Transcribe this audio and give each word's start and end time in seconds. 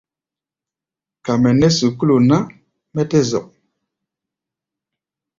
Ka 1.25 1.33
mɛ 1.41 1.49
nɛ́ 1.59 1.71
sukúlu 1.77 2.15
ná, 2.29 2.37
mɛ́ 2.93 3.03
tɛ́ 3.09 3.21
zɔk. 3.29 3.45